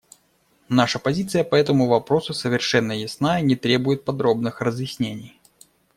Наша 0.67 0.97
позиция 0.97 1.43
по 1.43 1.53
этому 1.53 1.85
вопросу 1.85 2.33
совершенно 2.33 2.91
ясна 2.91 3.39
и 3.39 3.43
не 3.43 3.55
требует 3.55 4.03
подробных 4.03 4.59
разъяснений. 4.59 5.39